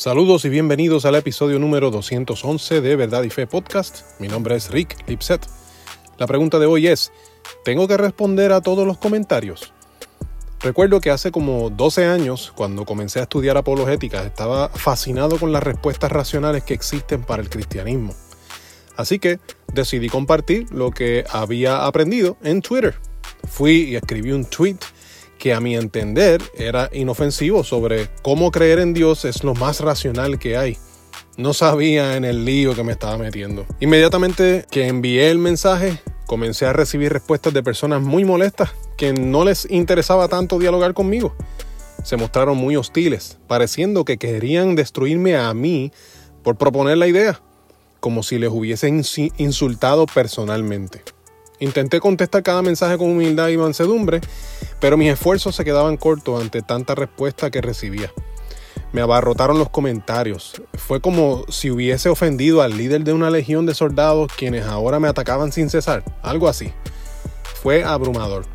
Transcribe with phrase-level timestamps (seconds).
[0.00, 4.18] Saludos y bienvenidos al episodio número 211 de Verdad y Fe Podcast.
[4.18, 5.46] Mi nombre es Rick Lipset.
[6.16, 7.12] La pregunta de hoy es,
[7.66, 9.74] ¿tengo que responder a todos los comentarios?
[10.60, 15.62] Recuerdo que hace como 12 años, cuando comencé a estudiar apologética, estaba fascinado con las
[15.62, 18.14] respuestas racionales que existen para el cristianismo.
[18.96, 19.38] Así que
[19.74, 22.94] decidí compartir lo que había aprendido en Twitter.
[23.46, 24.78] Fui y escribí un tweet
[25.40, 30.38] que a mi entender era inofensivo sobre cómo creer en Dios es lo más racional
[30.38, 30.76] que hay.
[31.38, 33.64] No sabía en el lío que me estaba metiendo.
[33.80, 39.44] Inmediatamente que envié el mensaje, comencé a recibir respuestas de personas muy molestas que no
[39.46, 41.34] les interesaba tanto dialogar conmigo.
[42.04, 45.90] Se mostraron muy hostiles, pareciendo que querían destruirme a mí
[46.42, 47.40] por proponer la idea,
[48.00, 49.02] como si les hubiesen
[49.38, 51.02] insultado personalmente.
[51.60, 54.20] Intenté contestar cada mensaje con humildad y mansedumbre,
[54.80, 58.10] pero mis esfuerzos se quedaban cortos ante tanta respuesta que recibía.
[58.92, 60.60] Me abarrotaron los comentarios.
[60.74, 65.06] Fue como si hubiese ofendido al líder de una legión de soldados quienes ahora me
[65.06, 66.02] atacaban sin cesar.
[66.22, 66.72] Algo así.
[67.62, 68.46] Fue abrumador.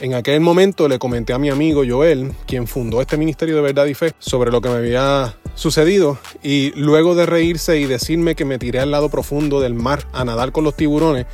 [0.00, 3.84] En aquel momento le comenté a mi amigo Joel, quien fundó este Ministerio de Verdad
[3.84, 8.46] y Fe, sobre lo que me había sucedido y luego de reírse y decirme que
[8.46, 11.26] me tiré al lado profundo del mar a nadar con los tiburones,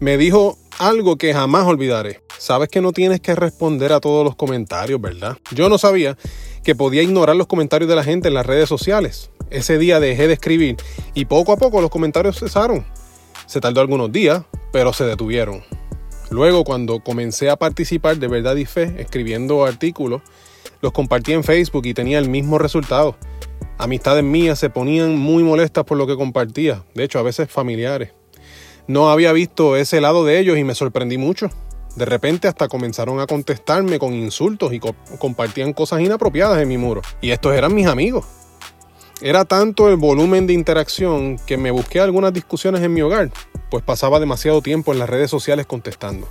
[0.00, 2.20] me dijo algo que jamás olvidaré.
[2.38, 5.38] Sabes que no tienes que responder a todos los comentarios, ¿verdad?
[5.52, 6.16] Yo no sabía
[6.62, 9.30] que podía ignorar los comentarios de la gente en las redes sociales.
[9.50, 10.76] Ese día dejé de escribir
[11.14, 12.84] y poco a poco los comentarios cesaron.
[13.46, 15.62] Se tardó algunos días, pero se detuvieron.
[16.30, 20.22] Luego, cuando comencé a participar de verdad y fe, escribiendo artículos,
[20.82, 23.16] los compartí en Facebook y tenía el mismo resultado.
[23.78, 28.10] Amistades mías se ponían muy molestas por lo que compartía, de hecho a veces familiares.
[28.88, 31.50] No había visto ese lado de ellos y me sorprendí mucho.
[31.96, 34.80] De repente hasta comenzaron a contestarme con insultos y
[35.18, 37.02] compartían cosas inapropiadas en mi muro.
[37.20, 38.26] Y estos eran mis amigos.
[39.22, 43.30] Era tanto el volumen de interacción que me busqué algunas discusiones en mi hogar,
[43.70, 46.28] pues pasaba demasiado tiempo en las redes sociales contestando.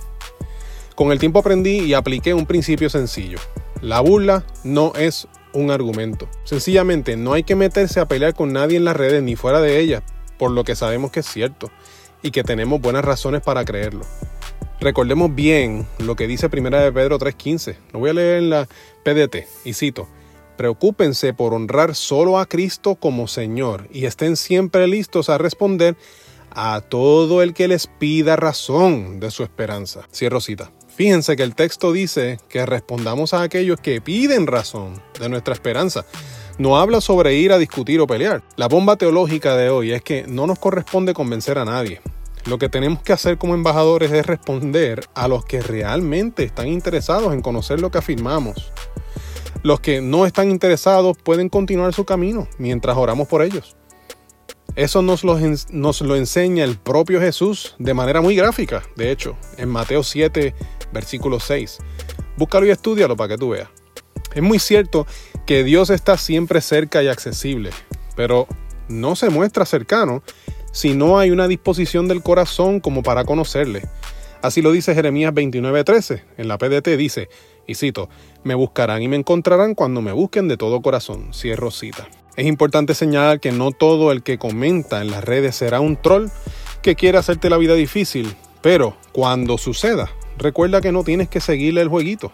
[0.94, 3.38] Con el tiempo aprendí y apliqué un principio sencillo.
[3.82, 6.28] La burla no es un argumento.
[6.44, 9.80] Sencillamente no hay que meterse a pelear con nadie en las redes ni fuera de
[9.80, 10.04] ellas,
[10.38, 11.70] por lo que sabemos que es cierto
[12.26, 14.04] y que tenemos buenas razones para creerlo.
[14.80, 17.76] Recordemos bien lo que dice 1 de Pedro 3:15.
[17.92, 18.68] Lo voy a leer en la
[19.04, 20.08] PDT y cito.
[20.56, 25.96] Preocúpense por honrar solo a Cristo como Señor y estén siempre listos a responder
[26.50, 30.08] a todo el que les pida razón de su esperanza.
[30.12, 30.72] Cierro cita.
[30.88, 36.04] Fíjense que el texto dice que respondamos a aquellos que piden razón de nuestra esperanza
[36.58, 38.42] no habla sobre ir a discutir o pelear.
[38.56, 42.00] La bomba teológica de hoy es que no nos corresponde convencer a nadie.
[42.46, 47.34] Lo que tenemos que hacer como embajadores es responder a los que realmente están interesados
[47.34, 48.72] en conocer lo que afirmamos.
[49.64, 53.76] Los que no están interesados pueden continuar su camino mientras oramos por ellos.
[54.76, 60.04] Eso nos lo, enseña el propio Jesús de manera muy gráfica, de hecho, en Mateo
[60.04, 60.54] 7,
[60.92, 61.78] versículo 6.
[62.36, 63.70] Búscalo y estudialo para que tú veas.
[64.34, 65.06] Es muy cierto
[65.46, 67.70] que Dios está siempre cerca y accesible,
[68.14, 68.46] pero
[68.88, 70.22] no se muestra cercano
[70.76, 73.88] si no hay una disposición del corazón como para conocerle.
[74.42, 76.22] Así lo dice Jeremías 29:13.
[76.36, 77.30] En la PDT dice,
[77.66, 78.10] y cito,
[78.44, 81.32] me buscarán y me encontrarán cuando me busquen de todo corazón.
[81.32, 82.06] Cierro cita.
[82.36, 86.28] Es importante señalar que no todo el que comenta en las redes será un troll
[86.82, 91.80] que quiere hacerte la vida difícil, pero cuando suceda, recuerda que no tienes que seguirle
[91.80, 92.32] el jueguito.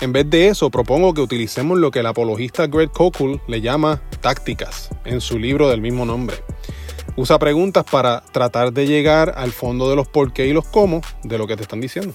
[0.00, 4.00] En vez de eso, propongo que utilicemos lo que el apologista Greg Koukl le llama
[4.22, 6.36] tácticas en su libro del mismo nombre.
[7.16, 11.00] Usa preguntas para tratar de llegar al fondo de los por qué y los cómo
[11.22, 12.14] de lo que te están diciendo.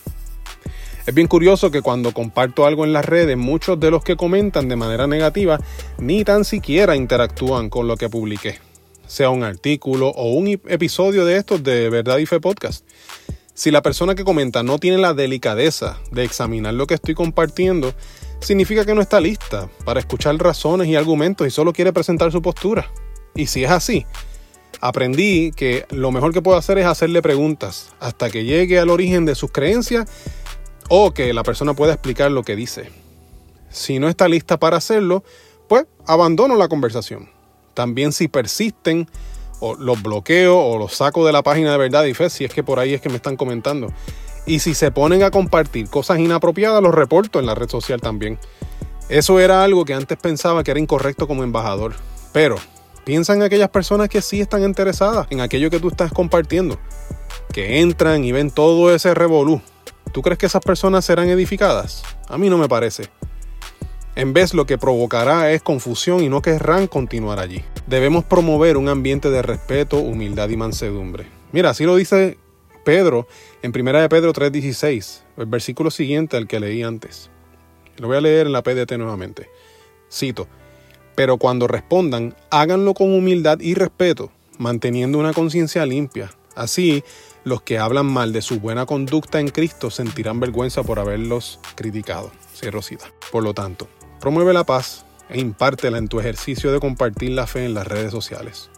[1.08, 4.70] Es bien curioso que cuando comparto algo en las redes, muchos de los que comentan
[4.70, 5.60] de manera negativa
[5.98, 8.60] ni tan siquiera interactúan con lo que publiqué,
[9.08, 12.86] sea un artículo o un episodio de estos de Verdad y Fe Podcast.
[13.56, 17.94] Si la persona que comenta no tiene la delicadeza de examinar lo que estoy compartiendo,
[18.40, 22.44] significa que no está lista para escuchar razones y argumentos y solo quiere presentar su
[22.44, 22.92] postura.
[23.34, 24.06] Y si es así,
[24.82, 29.26] aprendí que lo mejor que puedo hacer es hacerle preguntas hasta que llegue al origen
[29.26, 30.10] de sus creencias
[30.90, 32.90] o que la persona pueda explicar lo que dice.
[33.70, 35.24] Si no está lista para hacerlo,
[35.70, 37.30] pues abandono la conversación.
[37.74, 39.08] También si persisten
[39.62, 42.54] o los bloqueo o los saco de la página de verdad y fe si es
[42.54, 43.88] que por ahí es que me están comentando.
[44.46, 48.40] Y si se ponen a compartir cosas inapropiadas, los reporto en la red social también.
[49.08, 51.94] Eso era algo que antes pensaba que era incorrecto como embajador.
[52.34, 52.56] Pero
[53.12, 56.80] piensa en aquellas personas que sí están interesadas en aquello que tú estás compartiendo.
[57.52, 59.62] Que entran y ven todo ese revolú.
[60.14, 62.04] ¿Tú crees que esas personas serán edificadas?
[62.30, 63.10] A mí no me parece.
[64.16, 67.62] En vez lo que provocará es confusión y no querrán continuar allí.
[67.86, 71.26] Debemos promover un ambiente de respeto, humildad y mansedumbre.
[71.52, 72.38] Mira, así lo dice
[72.86, 73.28] Pedro
[73.62, 77.30] en 1 de Pedro 3:16, el versículo siguiente al que leí antes.
[77.98, 79.50] Lo voy a leer en la PDT nuevamente.
[80.10, 80.48] Cito,
[81.16, 86.32] pero cuando respondan, háganlo con humildad y respeto, manteniendo una conciencia limpia.
[86.56, 87.04] Así,
[87.44, 92.32] los que hablan mal de su buena conducta en Cristo sentirán vergüenza por haberlos criticado.
[92.56, 93.06] Cierro cita.
[93.32, 93.88] Por lo tanto,
[94.20, 98.12] promueve la paz e impártela en tu ejercicio de compartir la fe en las redes
[98.12, 98.70] sociales.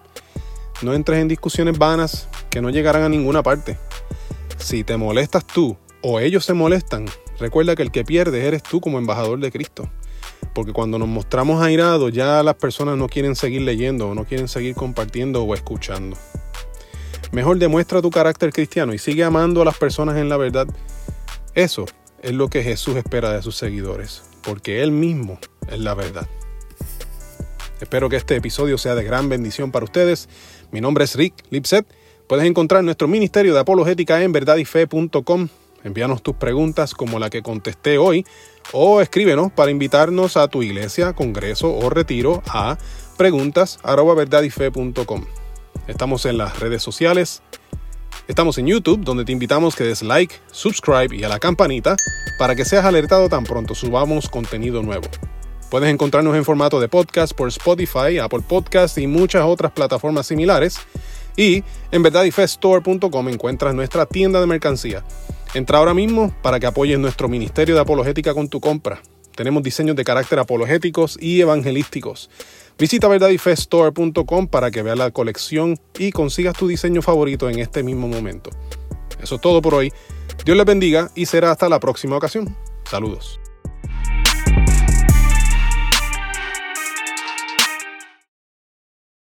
[0.81, 3.77] No entres en discusiones vanas que no llegarán a ninguna parte.
[4.57, 7.05] Si te molestas tú o ellos se molestan,
[7.39, 9.89] recuerda que el que pierde eres tú como embajador de Cristo.
[10.53, 14.47] Porque cuando nos mostramos airados ya las personas no quieren seguir leyendo o no quieren
[14.47, 16.17] seguir compartiendo o escuchando.
[17.31, 20.67] Mejor demuestra tu carácter cristiano y sigue amando a las personas en la verdad.
[21.55, 21.85] Eso
[22.21, 26.27] es lo que Jesús espera de sus seguidores, porque Él mismo es la verdad.
[27.81, 30.29] Espero que este episodio sea de gran bendición para ustedes.
[30.71, 31.85] Mi nombre es Rick Lipset.
[32.27, 35.49] Puedes encontrar nuestro ministerio de apologética en verdadyfe.com.
[35.83, 38.25] Envíanos tus preguntas como la que contesté hoy
[38.71, 42.77] o escríbenos para invitarnos a tu iglesia, congreso o retiro a
[43.17, 45.25] preguntas@verdadyfe.com.
[45.87, 47.41] Estamos en las redes sociales.
[48.27, 51.97] Estamos en YouTube, donde te invitamos que des like, subscribe y a la campanita
[52.39, 55.07] para que seas alertado tan pronto subamos contenido nuevo.
[55.69, 60.77] Puedes encontrarnos en formato de podcast por Spotify, Apple Podcast y muchas otras plataformas similares.
[61.35, 65.03] Y en verdadifestore.com encuentras nuestra tienda de mercancía.
[65.53, 69.01] Entra ahora mismo para que apoyes nuestro ministerio de apologética con tu compra.
[69.35, 72.29] Tenemos diseños de carácter apologéticos y evangelísticos.
[72.77, 78.07] Visita verdadifestore.com para que veas la colección y consigas tu diseño favorito en este mismo
[78.07, 78.49] momento.
[79.21, 79.91] Eso es todo por hoy.
[80.43, 82.55] Dios les bendiga y será hasta la próxima ocasión.
[82.89, 83.39] Saludos.